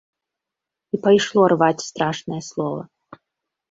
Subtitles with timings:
[0.95, 2.81] І пайшло рваць страшнае слова.